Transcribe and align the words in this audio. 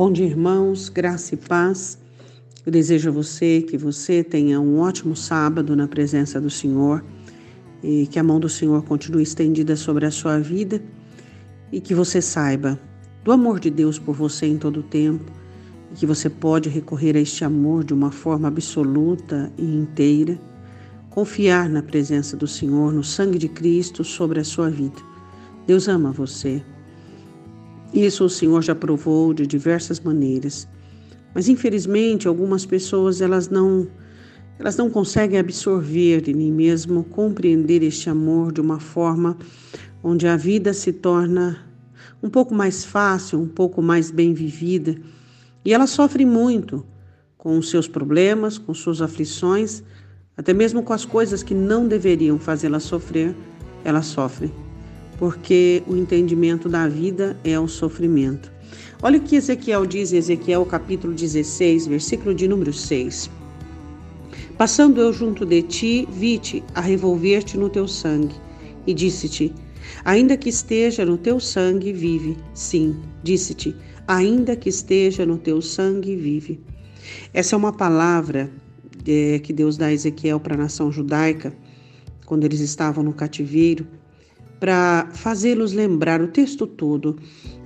Bom 0.00 0.10
dia, 0.10 0.24
irmãos, 0.24 0.88
graça 0.88 1.34
e 1.34 1.36
paz. 1.36 1.98
Eu 2.64 2.72
desejo 2.72 3.10
a 3.10 3.12
você 3.12 3.60
que 3.60 3.76
você 3.76 4.24
tenha 4.24 4.58
um 4.58 4.78
ótimo 4.78 5.14
sábado 5.14 5.76
na 5.76 5.86
presença 5.86 6.40
do 6.40 6.48
Senhor 6.48 7.04
e 7.82 8.06
que 8.06 8.18
a 8.18 8.22
mão 8.22 8.40
do 8.40 8.48
Senhor 8.48 8.82
continue 8.82 9.22
estendida 9.22 9.76
sobre 9.76 10.06
a 10.06 10.10
sua 10.10 10.38
vida 10.38 10.82
e 11.70 11.82
que 11.82 11.94
você 11.94 12.22
saiba 12.22 12.80
do 13.22 13.30
amor 13.30 13.60
de 13.60 13.68
Deus 13.68 13.98
por 13.98 14.14
você 14.14 14.46
em 14.46 14.56
todo 14.56 14.80
o 14.80 14.84
tempo 14.84 15.30
e 15.92 15.96
que 15.96 16.06
você 16.06 16.30
pode 16.30 16.70
recorrer 16.70 17.14
a 17.14 17.20
este 17.20 17.44
amor 17.44 17.84
de 17.84 17.92
uma 17.92 18.10
forma 18.10 18.48
absoluta 18.48 19.52
e 19.58 19.64
inteira, 19.66 20.40
confiar 21.10 21.68
na 21.68 21.82
presença 21.82 22.38
do 22.38 22.46
Senhor, 22.46 22.90
no 22.90 23.04
sangue 23.04 23.36
de 23.36 23.50
Cristo 23.50 24.02
sobre 24.02 24.40
a 24.40 24.44
sua 24.44 24.70
vida. 24.70 24.96
Deus 25.66 25.88
ama 25.88 26.10
você. 26.10 26.64
Isso 27.92 28.24
o 28.24 28.30
Senhor 28.30 28.62
já 28.62 28.74
provou 28.74 29.34
de 29.34 29.46
diversas 29.46 29.98
maneiras. 29.98 30.68
Mas 31.34 31.48
infelizmente, 31.48 32.28
algumas 32.28 32.64
pessoas 32.64 33.20
elas 33.20 33.48
não 33.48 33.88
elas 34.58 34.76
não 34.76 34.90
conseguem 34.90 35.38
absorver 35.38 36.28
e 36.28 36.34
nem 36.34 36.52
mesmo 36.52 37.02
compreender 37.02 37.82
este 37.82 38.10
amor 38.10 38.52
de 38.52 38.60
uma 38.60 38.78
forma 38.78 39.38
onde 40.02 40.26
a 40.26 40.36
vida 40.36 40.74
se 40.74 40.92
torna 40.92 41.64
um 42.22 42.28
pouco 42.28 42.54
mais 42.54 42.84
fácil, 42.84 43.40
um 43.40 43.48
pouco 43.48 43.80
mais 43.80 44.10
bem 44.10 44.34
vivida. 44.34 44.96
E 45.64 45.72
elas 45.72 45.88
sofrem 45.88 46.26
muito 46.26 46.84
com 47.38 47.56
os 47.56 47.70
seus 47.70 47.88
problemas, 47.88 48.58
com 48.58 48.74
suas 48.74 49.00
aflições, 49.00 49.82
até 50.36 50.52
mesmo 50.52 50.82
com 50.82 50.92
as 50.92 51.06
coisas 51.06 51.42
que 51.42 51.54
não 51.54 51.88
deveriam 51.88 52.38
fazê-las 52.38 52.82
sofrer, 52.82 53.34
elas 53.82 54.06
sofrem 54.06 54.52
porque 55.20 55.82
o 55.86 55.94
entendimento 55.94 56.66
da 56.66 56.88
vida 56.88 57.36
é 57.44 57.60
o 57.60 57.68
sofrimento. 57.68 58.50
Olha 59.02 59.18
o 59.18 59.22
que 59.22 59.36
Ezequiel 59.36 59.84
diz 59.84 60.14
em 60.14 60.16
Ezequiel 60.16 60.64
capítulo 60.64 61.12
16, 61.12 61.86
versículo 61.88 62.34
de 62.34 62.48
número 62.48 62.72
6. 62.72 63.30
Passando 64.56 64.98
eu 64.98 65.12
junto 65.12 65.44
de 65.44 65.60
ti, 65.60 66.08
vi-te 66.10 66.64
a 66.74 66.80
revolver-te 66.80 67.58
no 67.58 67.68
teu 67.68 67.86
sangue, 67.86 68.34
e 68.86 68.94
disse-te: 68.94 69.52
Ainda 70.06 70.38
que 70.38 70.48
esteja 70.48 71.04
no 71.04 71.18
teu 71.18 71.38
sangue, 71.38 71.92
vive. 71.92 72.38
Sim, 72.54 72.96
disse-te: 73.22 73.76
Ainda 74.08 74.56
que 74.56 74.70
esteja 74.70 75.26
no 75.26 75.36
teu 75.36 75.60
sangue, 75.60 76.16
vive. 76.16 76.60
Essa 77.34 77.56
é 77.56 77.58
uma 77.58 77.74
palavra 77.74 78.50
é, 79.06 79.38
que 79.38 79.52
Deus 79.52 79.76
dá 79.76 79.86
a 79.86 79.92
Ezequiel 79.92 80.40
para 80.40 80.54
a 80.54 80.58
nação 80.58 80.90
judaica, 80.90 81.52
quando 82.24 82.44
eles 82.44 82.60
estavam 82.60 83.04
no 83.04 83.12
cativeiro 83.12 83.86
para 84.60 85.08
fazê-los 85.14 85.72
lembrar, 85.72 86.20
o 86.20 86.28
texto 86.28 86.66
todo 86.66 87.16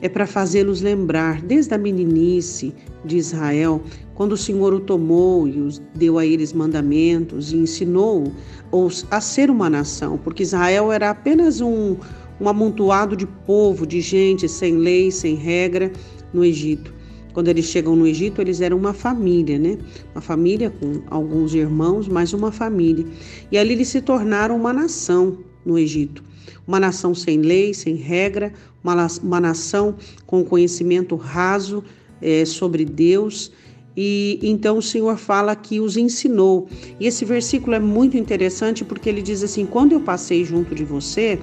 é 0.00 0.08
para 0.08 0.26
fazê-los 0.26 0.80
lembrar 0.80 1.42
desde 1.42 1.74
a 1.74 1.78
meninice 1.78 2.72
de 3.04 3.16
Israel, 3.16 3.82
quando 4.14 4.32
o 4.32 4.36
Senhor 4.36 4.72
o 4.72 4.78
tomou 4.78 5.48
e 5.48 5.60
os 5.60 5.82
deu 5.96 6.18
a 6.18 6.24
eles 6.24 6.52
mandamentos 6.52 7.52
e 7.52 7.56
ensinou-os 7.56 9.06
a 9.10 9.20
ser 9.20 9.50
uma 9.50 9.68
nação, 9.68 10.16
porque 10.16 10.44
Israel 10.44 10.92
era 10.92 11.10
apenas 11.10 11.60
um, 11.60 11.96
um 12.40 12.48
amontoado 12.48 13.16
de 13.16 13.26
povo, 13.26 13.84
de 13.84 14.00
gente 14.00 14.48
sem 14.48 14.76
lei, 14.76 15.10
sem 15.10 15.34
regra 15.34 15.90
no 16.32 16.44
Egito. 16.44 16.94
Quando 17.32 17.48
eles 17.48 17.64
chegam 17.64 17.96
no 17.96 18.06
Egito, 18.06 18.40
eles 18.40 18.60
eram 18.60 18.76
uma 18.76 18.92
família, 18.92 19.58
né? 19.58 19.76
Uma 20.14 20.20
família 20.20 20.70
com 20.70 21.02
alguns 21.10 21.52
irmãos, 21.52 22.06
mas 22.06 22.32
uma 22.32 22.52
família. 22.52 23.04
E 23.50 23.58
ali 23.58 23.72
eles 23.72 23.88
se 23.88 24.00
tornaram 24.00 24.54
uma 24.54 24.72
nação 24.72 25.38
no 25.64 25.78
Egito 25.78 26.22
uma 26.66 26.80
nação 26.80 27.14
sem 27.14 27.38
lei, 27.38 27.74
sem 27.74 27.94
regra, 27.94 28.52
uma, 28.82 29.06
uma 29.22 29.40
nação 29.40 29.96
com 30.26 30.44
conhecimento 30.44 31.16
raso 31.16 31.84
é, 32.20 32.44
sobre 32.44 32.84
Deus. 32.84 33.52
E 33.96 34.40
então 34.42 34.78
o 34.78 34.82
Senhor 34.82 35.16
fala 35.16 35.54
que 35.54 35.78
os 35.78 35.96
ensinou. 35.96 36.68
E 36.98 37.06
esse 37.06 37.24
versículo 37.24 37.76
é 37.76 37.78
muito 37.78 38.16
interessante 38.16 38.84
porque 38.84 39.08
ele 39.08 39.22
diz 39.22 39.42
assim: 39.42 39.64
quando 39.64 39.92
eu 39.92 40.00
passei 40.00 40.44
junto 40.44 40.74
de 40.74 40.84
você 40.84 41.38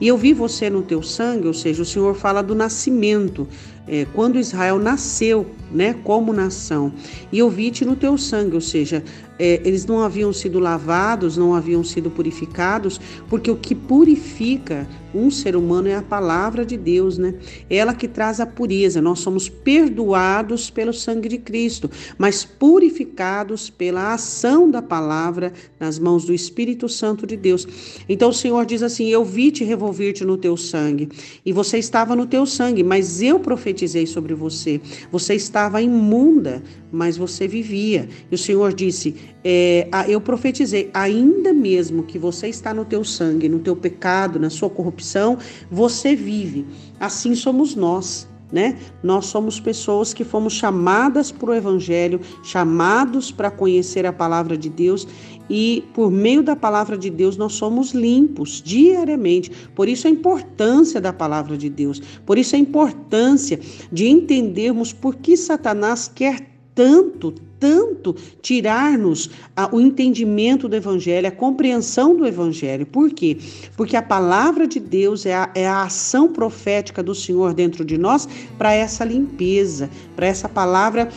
e 0.00 0.08
eu 0.08 0.16
vi 0.16 0.32
você 0.32 0.68
no 0.68 0.82
teu 0.82 1.02
sangue, 1.02 1.46
ou 1.46 1.54
seja, 1.54 1.82
o 1.82 1.86
Senhor 1.86 2.14
fala 2.14 2.42
do 2.42 2.54
nascimento, 2.54 3.46
é, 3.86 4.06
quando 4.14 4.38
Israel 4.38 4.78
nasceu, 4.78 5.46
né, 5.70 5.94
como 6.04 6.32
nação, 6.32 6.92
e 7.30 7.38
eu 7.38 7.50
vi-te 7.50 7.84
no 7.84 7.96
teu 7.96 8.16
sangue, 8.16 8.54
ou 8.54 8.60
seja, 8.60 9.02
é, 9.38 9.60
eles 9.64 9.84
não 9.84 10.00
haviam 10.00 10.32
sido 10.32 10.58
lavados, 10.58 11.36
não 11.36 11.54
haviam 11.54 11.82
sido 11.82 12.10
purificados, 12.10 13.00
porque 13.28 13.50
o 13.50 13.56
que 13.56 13.74
purifica 13.74 14.86
um 15.14 15.30
ser 15.30 15.56
humano 15.56 15.88
é 15.88 15.94
a 15.94 16.02
palavra 16.02 16.64
de 16.64 16.76
Deus, 16.76 17.18
né? 17.18 17.34
É 17.70 17.76
ela 17.76 17.94
que 17.94 18.08
traz 18.08 18.40
a 18.40 18.46
pureza. 18.46 19.00
Nós 19.00 19.20
somos 19.20 19.48
perdoados 19.48 20.70
pelo 20.70 20.92
sangue 20.92 21.28
de 21.28 21.38
Cristo, 21.38 21.90
mas 22.18 22.44
purificados 22.44 23.70
pela 23.70 24.12
ação 24.12 24.68
da 24.68 24.82
palavra 24.82 25.52
nas 25.78 25.98
mãos 25.98 26.24
do 26.24 26.34
Espírito 26.34 26.88
Santo 26.88 27.26
de 27.26 27.36
Deus. 27.36 27.66
Então 28.08 28.30
o 28.30 28.34
Senhor 28.34 28.64
diz 28.66 28.82
assim: 28.82 29.08
Eu 29.08 29.24
vi 29.24 29.50
te 29.50 29.64
revolver-te 29.84 30.24
no 30.24 30.36
teu 30.36 30.56
sangue, 30.56 31.08
e 31.44 31.52
você 31.52 31.78
estava 31.78 32.16
no 32.16 32.26
teu 32.26 32.46
sangue, 32.46 32.82
mas 32.82 33.20
eu 33.20 33.38
profetizei 33.38 34.06
sobre 34.06 34.34
você. 34.34 34.80
Você 35.12 35.34
estava 35.34 35.82
imunda, 35.82 36.62
mas 36.90 37.16
você 37.16 37.46
vivia. 37.46 38.08
E 38.30 38.34
o 38.34 38.38
Senhor 38.38 38.72
disse: 38.72 39.14
é, 39.44 39.88
Eu 40.08 40.20
profetizei, 40.20 40.90
ainda 40.94 41.52
mesmo 41.52 42.04
que 42.04 42.18
você 42.18 42.48
está 42.48 42.72
no 42.72 42.84
teu 42.84 43.04
sangue, 43.04 43.48
no 43.48 43.58
teu 43.58 43.76
pecado, 43.76 44.38
na 44.38 44.50
sua 44.50 44.70
corrupção, 44.70 45.38
você 45.70 46.16
vive. 46.16 46.64
Assim 46.98 47.34
somos 47.34 47.74
nós. 47.74 48.28
Né? 48.52 48.78
Nós 49.02 49.26
somos 49.26 49.58
pessoas 49.58 50.14
que 50.14 50.22
fomos 50.22 50.52
chamadas 50.52 51.32
para 51.32 51.50
o 51.50 51.54
Evangelho, 51.54 52.20
chamados 52.42 53.32
para 53.32 53.50
conhecer 53.50 54.06
a 54.06 54.12
palavra 54.12 54.56
de 54.56 54.68
Deus 54.68 55.08
e 55.48 55.84
por 55.92 56.10
meio 56.10 56.42
da 56.42 56.56
palavra 56.56 56.96
de 56.96 57.10
Deus 57.10 57.36
nós 57.36 57.54
somos 57.54 57.92
limpos 57.92 58.62
diariamente. 58.64 59.50
Por 59.74 59.88
isso 59.88 60.06
a 60.06 60.10
importância 60.10 61.00
da 61.00 61.12
palavra 61.12 61.56
de 61.56 61.68
Deus, 61.68 62.00
por 62.24 62.38
isso 62.38 62.54
a 62.56 62.58
importância 62.58 63.58
de 63.90 64.06
entendermos 64.06 64.92
por 64.92 65.16
que 65.16 65.36
Satanás 65.36 66.10
quer 66.12 66.53
tanto, 66.74 67.32
tanto 67.60 68.14
tirar-nos 68.42 69.30
o 69.70 69.80
entendimento 69.80 70.68
do 70.68 70.76
Evangelho, 70.76 71.28
a 71.28 71.30
compreensão 71.30 72.16
do 72.16 72.26
Evangelho. 72.26 72.84
Por 72.84 73.10
quê? 73.10 73.38
Porque 73.76 73.96
a 73.96 74.02
palavra 74.02 74.66
de 74.66 74.80
Deus 74.80 75.24
é 75.24 75.34
a, 75.34 75.50
é 75.54 75.66
a 75.66 75.84
ação 75.84 76.32
profética 76.32 77.02
do 77.02 77.14
Senhor 77.14 77.54
dentro 77.54 77.84
de 77.84 77.96
nós 77.96 78.28
para 78.58 78.72
essa 78.72 79.04
limpeza, 79.04 79.88
para 80.16 80.26
essa 80.26 80.48
palavra 80.48 81.08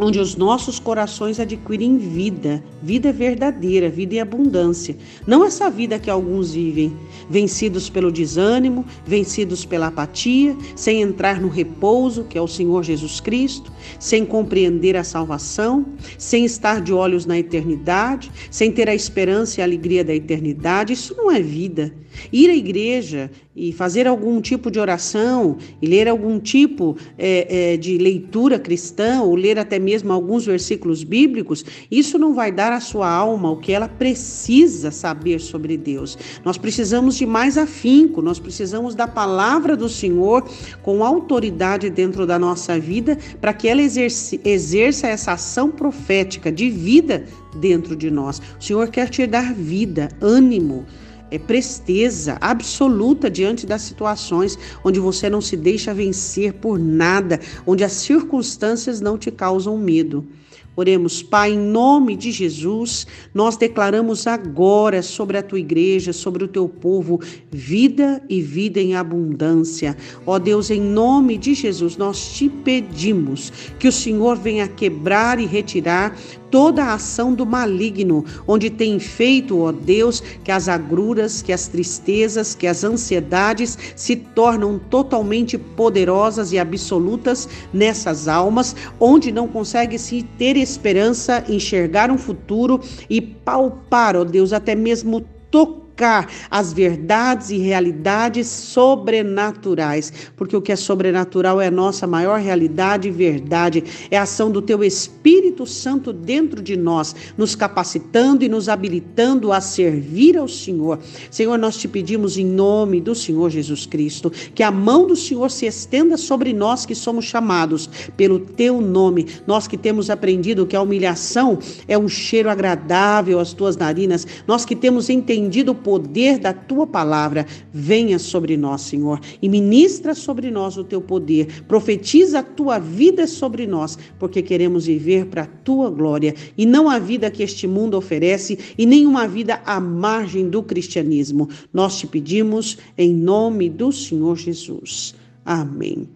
onde 0.00 0.18
os 0.18 0.36
nossos 0.36 0.78
corações 0.78 1.38
adquirem 1.38 1.98
vida, 1.98 2.62
vida 2.82 3.12
verdadeira, 3.12 3.88
vida 3.88 4.14
em 4.14 4.20
abundância. 4.20 4.96
Não 5.26 5.44
essa 5.44 5.70
vida 5.70 5.98
que 5.98 6.10
alguns 6.10 6.52
vivem, 6.52 6.96
vencidos 7.28 7.88
pelo 7.88 8.10
desânimo, 8.10 8.84
vencidos 9.06 9.64
pela 9.64 9.88
apatia, 9.88 10.56
sem 10.74 11.02
entrar 11.02 11.40
no 11.40 11.48
repouso, 11.48 12.24
que 12.24 12.38
é 12.38 12.40
o 12.40 12.48
Senhor 12.48 12.82
Jesus 12.82 13.20
Cristo, 13.20 13.72
sem 13.98 14.24
compreender 14.24 14.96
a 14.96 15.04
salvação, 15.04 15.86
sem 16.18 16.44
estar 16.44 16.80
de 16.80 16.92
olhos 16.92 17.26
na 17.26 17.38
eternidade, 17.38 18.30
sem 18.50 18.70
ter 18.70 18.88
a 18.88 18.94
esperança 18.94 19.60
e 19.60 19.62
a 19.62 19.64
alegria 19.64 20.04
da 20.04 20.14
eternidade. 20.14 20.92
Isso 20.92 21.14
não 21.16 21.30
é 21.30 21.40
vida. 21.40 21.92
Ir 22.32 22.50
à 22.50 22.54
igreja 22.54 23.30
e 23.54 23.72
fazer 23.72 24.06
algum 24.06 24.40
tipo 24.40 24.70
de 24.70 24.78
oração 24.78 25.58
e 25.80 25.86
ler 25.86 26.08
algum 26.08 26.38
tipo 26.38 26.96
é, 27.18 27.72
é, 27.72 27.76
de 27.76 27.98
leitura 27.98 28.58
cristã 28.58 29.22
ou 29.22 29.34
ler 29.34 29.58
até 29.58 29.78
mesmo 29.78 30.12
alguns 30.12 30.46
versículos 30.46 31.04
bíblicos, 31.04 31.64
isso 31.90 32.18
não 32.18 32.32
vai 32.32 32.50
dar 32.50 32.72
à 32.72 32.80
sua 32.80 33.10
alma 33.10 33.50
o 33.50 33.58
que 33.58 33.72
ela 33.72 33.88
precisa 33.88 34.90
saber 34.90 35.40
sobre 35.40 35.76
Deus. 35.76 36.16
Nós 36.44 36.56
precisamos 36.56 37.11
de 37.16 37.26
mais 37.26 37.56
afinco, 37.58 38.22
nós 38.22 38.38
precisamos 38.38 38.94
da 38.94 39.06
palavra 39.06 39.76
do 39.76 39.88
Senhor 39.88 40.48
com 40.82 41.04
autoridade 41.04 41.90
dentro 41.90 42.26
da 42.26 42.38
nossa 42.38 42.78
vida 42.78 43.18
para 43.40 43.52
que 43.52 43.68
ela 43.68 43.82
exerce, 43.82 44.40
exerça 44.44 45.06
essa 45.06 45.32
ação 45.32 45.70
profética 45.70 46.50
de 46.50 46.70
vida 46.70 47.24
dentro 47.56 47.94
de 47.94 48.10
nós. 48.10 48.40
O 48.58 48.62
Senhor 48.62 48.88
quer 48.88 49.08
te 49.08 49.26
dar 49.26 49.52
vida, 49.54 50.08
ânimo 50.20 50.86
é, 51.32 51.38
presteza 51.38 52.36
absoluta 52.42 53.30
diante 53.30 53.66
das 53.66 53.80
situações, 53.80 54.58
onde 54.84 55.00
você 55.00 55.30
não 55.30 55.40
se 55.40 55.56
deixa 55.56 55.94
vencer 55.94 56.52
por 56.52 56.78
nada, 56.78 57.40
onde 57.66 57.82
as 57.82 57.92
circunstâncias 57.92 59.00
não 59.00 59.16
te 59.16 59.30
causam 59.30 59.78
medo. 59.78 60.26
Oremos, 60.74 61.22
Pai, 61.22 61.52
em 61.52 61.58
nome 61.58 62.16
de 62.16 62.32
Jesus, 62.32 63.06
nós 63.34 63.56
declaramos 63.56 64.26
agora 64.26 65.02
sobre 65.02 65.36
a 65.36 65.42
tua 65.42 65.60
igreja, 65.60 66.12
sobre 66.14 66.44
o 66.44 66.48
teu 66.48 66.66
povo, 66.66 67.20
vida 67.50 68.22
e 68.28 68.40
vida 68.40 68.80
em 68.80 68.94
abundância. 68.94 69.94
Ó 70.24 70.38
Deus, 70.38 70.70
em 70.70 70.80
nome 70.80 71.36
de 71.36 71.52
Jesus, 71.52 71.98
nós 71.98 72.32
te 72.32 72.48
pedimos 72.48 73.52
que 73.78 73.86
o 73.86 73.92
Senhor 73.92 74.36
venha 74.36 74.66
quebrar 74.66 75.38
e 75.38 75.44
retirar 75.44 76.16
toda 76.52 76.84
a 76.84 76.94
ação 76.94 77.32
do 77.32 77.46
maligno, 77.46 78.26
onde 78.46 78.68
tem 78.68 79.00
feito, 79.00 79.58
ó 79.58 79.72
Deus, 79.72 80.22
que 80.44 80.52
as 80.52 80.68
agruras, 80.68 81.40
que 81.40 81.50
as 81.50 81.66
tristezas, 81.66 82.54
que 82.54 82.66
as 82.66 82.84
ansiedades 82.84 83.78
se 83.96 84.14
tornam 84.14 84.78
totalmente 84.78 85.56
poderosas 85.56 86.52
e 86.52 86.58
absolutas 86.58 87.48
nessas 87.72 88.28
almas, 88.28 88.76
onde 89.00 89.32
não 89.32 89.48
consegue 89.48 89.98
se 89.98 90.22
ter 90.22 90.58
esperança, 90.58 91.42
enxergar 91.48 92.10
um 92.10 92.18
futuro 92.18 92.78
e 93.08 93.22
palpar, 93.22 94.14
ó 94.14 94.22
Deus, 94.22 94.52
até 94.52 94.74
mesmo 94.74 95.24
tocar 95.50 95.81
buscar 95.92 96.28
as 96.50 96.72
verdades 96.72 97.50
e 97.50 97.58
realidades 97.58 98.46
sobrenaturais, 98.46 100.12
porque 100.36 100.56
o 100.56 100.62
que 100.62 100.72
é 100.72 100.76
sobrenatural 100.76 101.60
é 101.60 101.66
a 101.66 101.70
nossa 101.70 102.06
maior 102.06 102.40
realidade 102.40 103.08
e 103.08 103.10
verdade, 103.10 103.84
é 104.10 104.16
a 104.16 104.22
ação 104.22 104.50
do 104.50 104.62
teu 104.62 104.82
Espírito 104.82 105.66
Santo 105.66 106.12
dentro 106.12 106.62
de 106.62 106.76
nós, 106.76 107.14
nos 107.36 107.54
capacitando 107.54 108.44
e 108.44 108.48
nos 108.48 108.68
habilitando 108.68 109.52
a 109.52 109.60
servir 109.60 110.36
ao 110.36 110.48
Senhor. 110.48 110.98
Senhor, 111.30 111.58
nós 111.58 111.76
te 111.76 111.86
pedimos 111.86 112.38
em 112.38 112.46
nome 112.46 113.00
do 113.00 113.14
Senhor 113.14 113.50
Jesus 113.50 113.84
Cristo, 113.86 114.30
que 114.54 114.62
a 114.62 114.70
mão 114.70 115.06
do 115.06 115.14
Senhor 115.14 115.50
se 115.50 115.66
estenda 115.66 116.16
sobre 116.16 116.52
nós 116.52 116.86
que 116.86 116.94
somos 116.94 117.26
chamados 117.26 117.88
pelo 118.16 118.38
teu 118.40 118.80
nome, 118.80 119.26
nós 119.46 119.68
que 119.68 119.76
temos 119.76 120.08
aprendido 120.08 120.66
que 120.66 120.76
a 120.76 120.82
humilhação 120.82 121.58
é 121.86 121.98
um 121.98 122.08
cheiro 122.08 122.48
agradável 122.48 123.38
às 123.38 123.52
tuas 123.52 123.76
narinas, 123.76 124.26
nós 124.46 124.64
que 124.64 124.74
temos 124.74 125.10
entendido 125.10 125.74
poder 125.82 126.38
da 126.38 126.52
tua 126.52 126.86
palavra 126.86 127.46
venha 127.72 128.18
sobre 128.18 128.56
nós, 128.56 128.82
Senhor, 128.82 129.20
e 129.40 129.48
ministra 129.48 130.14
sobre 130.14 130.50
nós 130.50 130.76
o 130.76 130.84
teu 130.84 131.00
poder. 131.00 131.64
Profetiza 131.64 132.38
a 132.38 132.42
tua 132.42 132.78
vida 132.78 133.26
sobre 133.26 133.66
nós, 133.66 133.98
porque 134.18 134.42
queremos 134.42 134.86
viver 134.86 135.26
para 135.26 135.42
a 135.42 135.46
tua 135.46 135.90
glória 135.90 136.34
e 136.56 136.64
não 136.64 136.88
a 136.88 136.98
vida 136.98 137.30
que 137.30 137.42
este 137.42 137.66
mundo 137.66 137.96
oferece 137.96 138.58
e 138.78 138.86
nem 138.86 139.06
uma 139.06 139.26
vida 139.26 139.60
à 139.66 139.80
margem 139.80 140.48
do 140.48 140.62
cristianismo. 140.62 141.48
Nós 141.72 141.98
te 141.98 142.06
pedimos 142.06 142.78
em 142.96 143.12
nome 143.12 143.68
do 143.68 143.92
Senhor 143.92 144.36
Jesus. 144.36 145.14
Amém. 145.44 146.08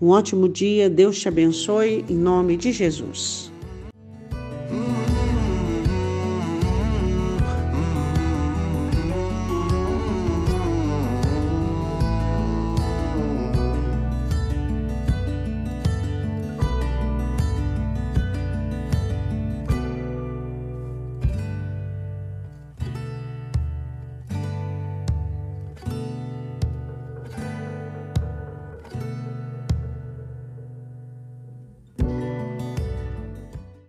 Um 0.00 0.08
ótimo 0.10 0.48
dia, 0.48 0.88
Deus 0.88 1.18
te 1.18 1.26
abençoe 1.26 2.04
em 2.08 2.14
nome 2.14 2.56
de 2.56 2.70
Jesus. 2.70 3.50